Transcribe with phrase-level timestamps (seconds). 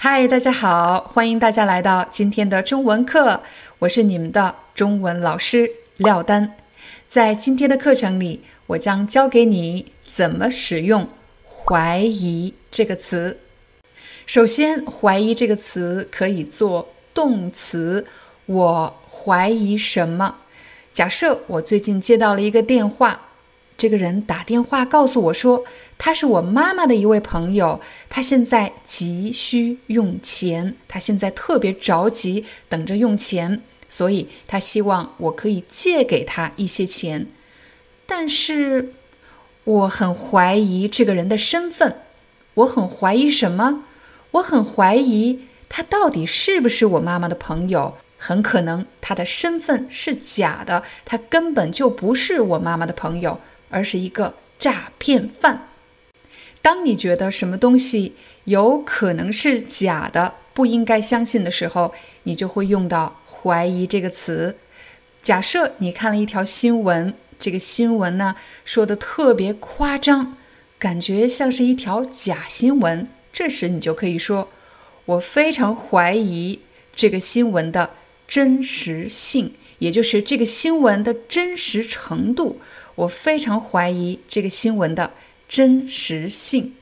[0.00, 3.42] 嗨，大家好，欢迎大家来到今天的中文课，
[3.80, 6.54] 我是你们的中文老师廖丹。
[7.08, 11.08] 在今天的课程里，我将教给你怎么使用
[11.42, 13.40] “怀疑”这个词。
[14.24, 18.06] 首先，“怀疑”这个词可以做动词，
[18.46, 20.36] 我怀疑什么？
[20.92, 23.22] 假设我最近接到了一个电话。
[23.78, 25.64] 这个人打电话告诉我说，
[25.98, 37.28] 他是我妈妈的一位朋友，他现在急需用钱，他现在特别着急，等着用钱，所以他希望我可以借给他一些钱。
[38.04, 38.94] 但是，
[39.62, 42.00] 我很怀疑这个人的身份，
[42.54, 43.84] 我很怀疑什么？
[44.32, 47.94] 我很怀疑他到底是不是我妈妈的朋友？
[48.16, 53.40] 很可能他的身份是假的，他根本就不是我妈妈的朋友。
[53.70, 55.68] 而是一个诈骗犯。
[56.60, 64.56] 当你觉得什么东西有可能是假的，不应该相信的时候，你就会用到“怀疑”这个词。
[65.22, 70.36] 假设你看了一条新闻，这个新闻呢说的特别夸张，
[70.78, 74.48] 感觉像是一条假新闻，这时你就可以说
[75.06, 76.60] ：“我非常怀疑
[76.94, 77.90] 这个新闻的
[78.26, 82.60] 真实性，也就是这个新闻的真实程度。”
[82.98, 85.12] 我非常怀疑这个新闻的
[85.48, 86.74] 真实性。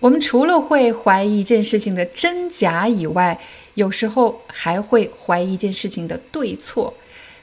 [0.00, 3.38] 我们除了会怀疑一件事情的真假以外，
[3.74, 6.94] 有时候还会怀疑一件事情的对错。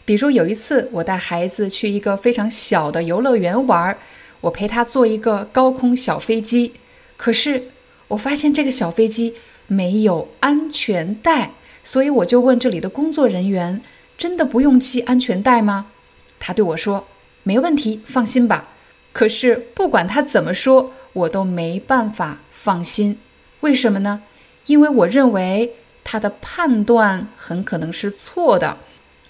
[0.03, 3.95] 比如有一次，我带孩子去一个非常小的游乐园玩，
[4.41, 6.71] 我陪他坐一个高空小飞机，
[7.17, 7.65] 可是
[8.07, 9.35] 我发现这个小飞机
[9.67, 11.51] 没有安全带，
[11.83, 13.81] 所以我就问这里的工作人员
[14.17, 15.91] ：“真的不用系安全带吗？”
[16.39, 17.05] 他对我说。
[17.47, 18.69] 没问题，放心吧。
[19.13, 23.19] 可是不管他怎么说，我都没办法放心。
[23.59, 24.23] 为什么呢？
[24.65, 28.79] 因为我认为他的判断很可能是错的。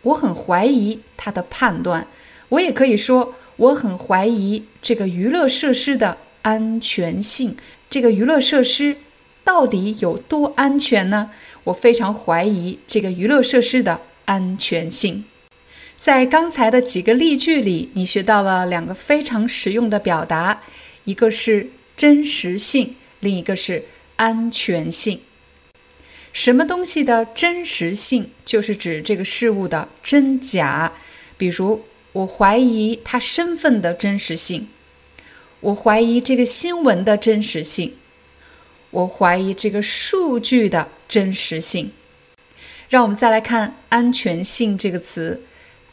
[0.04, 2.08] 我很怀疑他的判断。
[2.48, 7.58] 我也可以说，我很怀疑这个娱乐设施的安全性。
[7.90, 8.96] 这个娱乐设施
[9.44, 11.32] 到底有多安全呢？
[11.66, 15.26] 我非常怀疑这个娱乐设施的安全性。
[16.06, 20.62] 在刚才的几个例句里，你学到了两个非常实用的表达，
[21.06, 23.84] 一个是真实性，另一个是
[24.18, 25.20] 安全性。
[26.32, 30.94] 什么东西的真实性，就是指这个事物的真假。
[31.38, 34.68] 比如，我怀疑他身份的真实性，
[35.60, 37.96] 我怀疑这个新闻的真实性，
[38.92, 41.92] 我怀疑这个数据的真实性。
[42.90, 45.42] 让我们再来看“安全性”这个词。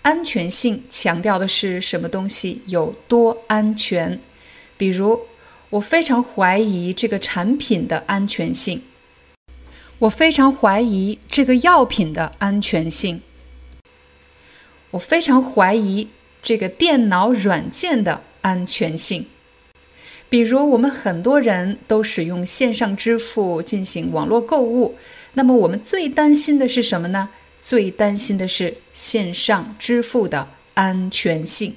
[0.03, 4.19] 安全性强调的是什么东西有多安全？
[4.77, 5.21] 比如，
[5.71, 8.83] 我非常怀疑这个产品的安全性，
[10.01, 13.23] 我非常怀疑这个药品的安全性，
[14.91, 16.09] 我非常怀疑
[16.43, 19.27] 这个电脑软件的安全性。
[20.29, 24.97] 比如，我们很多人都使用线上支付进行网络购物，
[25.34, 27.29] 那么我们最担心的是什么呢？
[27.62, 31.77] 最担心的是线上支付的安全性。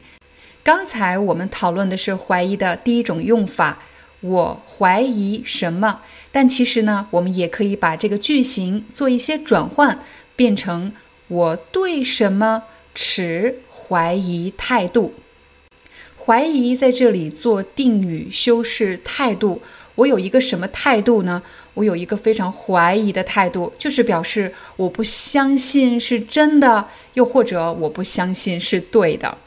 [0.63, 3.78] 刚才我们讨论的是怀疑的第一种用法，
[4.22, 6.01] 我怀疑什么？
[6.31, 10.00] 但其实呢，我们也可以把这个句型做一些转换，
[10.35, 10.91] 变成
[11.28, 12.63] 我对什么
[12.95, 15.13] 持怀疑态度。
[16.25, 19.62] 怀疑在这里做定语修饰态度。
[19.94, 21.44] 我有一个什么态度呢？
[21.75, 29.38] 我有一个非常怀疑的态度，就是表示我不相信是真的，又或者我不相信是对的。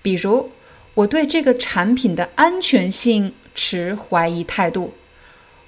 [0.00, 0.50] 比如，
[0.94, 4.94] 我对这个产品的安全性持怀疑态度，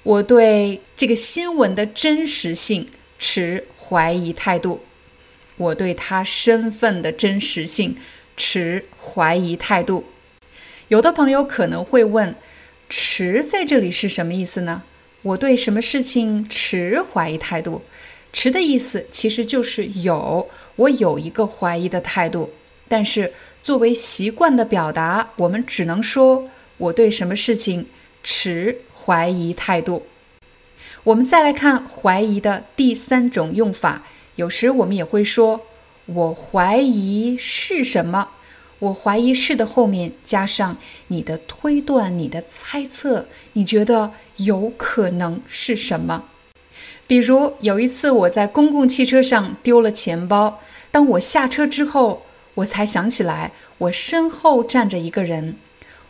[0.01, 4.81] 我对这个新闻的真实性持怀疑态度，
[5.57, 7.95] 我对他身份的真实性
[8.35, 10.05] 持怀疑态度。
[10.87, 12.35] 有的朋友可能会问。
[12.91, 14.81] 持在这里是什么意思呢？
[15.21, 17.81] 我对什么事情持怀疑态度？
[18.31, 22.51] 持的意思其实就是有，我有一个怀疑的态度。
[22.87, 27.87] 但是作为习惯的表达，我们只能说我对什么事情
[28.23, 30.07] 持怀疑态度。
[31.03, 34.05] 我们再来看怀疑的第三种用法，
[34.35, 35.65] 有时我们也会说
[36.05, 38.29] 我怀疑是什么。
[38.79, 40.77] 我怀疑是的后面加上
[41.07, 46.23] 你的推断、你的猜测，你觉得有可能是什么？
[47.05, 50.61] 比如有一次我在公共汽车上丢了钱包，
[50.91, 52.23] 当我下车之后，
[52.55, 55.57] 我才想起来我身后站着一个人，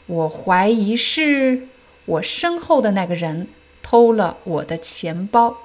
[0.05, 1.67] 我怀疑是
[2.05, 3.47] 我身后的那个人
[3.81, 5.57] 偷了我的钱包。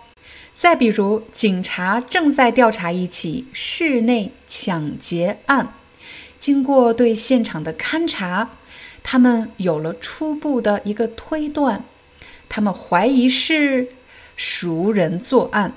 [0.55, 5.75] 再比如，警察正在调查一起室内抢劫案。
[6.38, 8.50] 经过对现场的勘查，
[9.02, 11.84] 他们有了初步的一个推断，
[12.48, 13.88] 他们怀疑是
[14.36, 15.72] 熟人作案。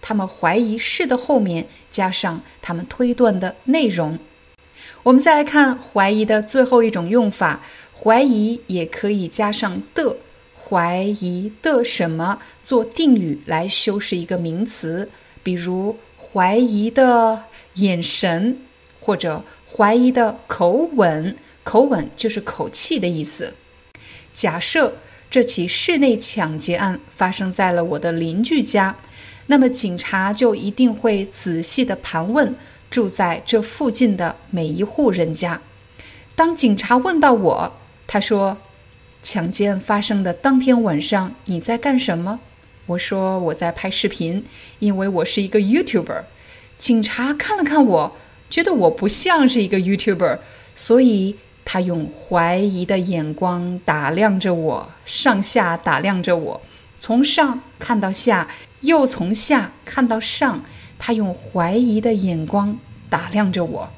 [0.00, 4.18] 他们怀疑是的后面加上他们推断的内容。
[5.04, 7.60] 我们再来看怀疑的最后一种用法，
[7.96, 10.16] 怀疑也可以加上的，
[10.60, 15.08] 怀疑的什么做定语来修饰一个名词，
[15.42, 17.44] 比如怀疑的
[17.74, 18.58] 眼神
[19.00, 19.44] 或者。
[19.74, 23.54] 怀疑的口吻，口吻就是口气的意思。
[24.34, 24.94] 假设
[25.30, 28.96] 这起室内抢劫案发生在了我的邻居家，
[29.46, 32.54] 那么警察就一定会仔细的盘问
[32.90, 35.60] 住在这附近的每一户人家。
[36.34, 37.72] 当警察问到我，
[38.06, 38.58] 他说
[39.22, 42.40] ：“抢劫案发生的当天晚上你在干什么？”
[42.86, 44.44] 我说：“我在拍视频，
[44.80, 46.24] 因为我是一个 YouTuber。”
[46.76, 48.16] 警察看了看我。
[48.52, 50.38] 觉得我不像是一个 YouTuber，
[50.74, 51.34] 所以
[51.64, 56.60] 他用怀疑的眼光打量着我，上下打量着我，
[57.00, 58.46] 从上看到下，
[58.82, 60.62] 又从下看到上。
[60.98, 62.78] 他用怀疑的眼光
[63.08, 63.90] 打量着我。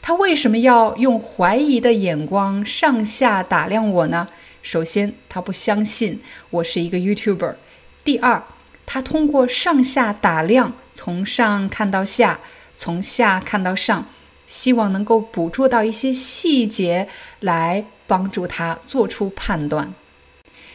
[0.00, 4.26] 他为什么要用怀疑的眼光上下打量我呢？
[4.62, 6.18] 首先，他不相信
[6.48, 7.56] 我是一个 YouTuber；
[8.02, 8.42] 第二，
[8.86, 12.40] 他通过上下打量，从上看到下。
[12.74, 14.06] 从下看到上，
[14.46, 17.08] 希望能够捕捉到一些细节
[17.40, 19.94] 来帮助他做出判断。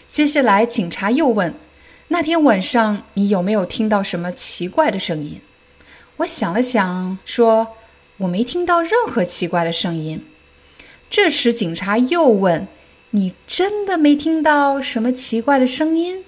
[0.10, 1.54] 接下来，警察又问
[2.10, 5.42] ：“那天晚上你有没有听到什么奇怪的声音？”
[6.18, 7.76] 我想了想，说
[8.18, 10.26] ：“我没听到任何奇怪的声音。”
[11.10, 12.68] 这时，警察又问
[13.12, 16.24] ：“你真的没听到什么奇怪的声音？”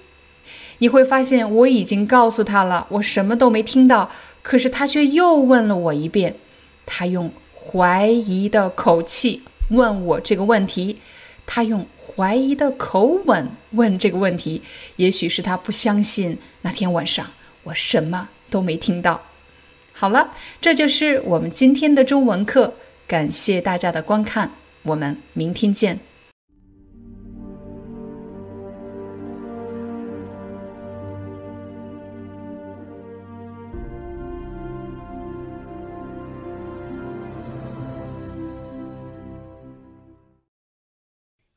[0.80, 4.10] 你会发现，我已经告诉他了，我什么都没听到。
[4.42, 6.34] 可是他却又问了我一遍，
[6.84, 10.98] 他用怀疑的口气问我这个问题，
[11.46, 14.62] 他用怀疑的口吻问这个问题。
[14.96, 17.26] 也许是他不相信那天晚上
[17.64, 19.22] 我什么都没听到。
[19.92, 20.30] 好了，
[20.62, 22.72] 这就是我们今天的中文课，
[23.06, 24.52] 感谢大家的观看，
[24.82, 26.00] 我们明天见。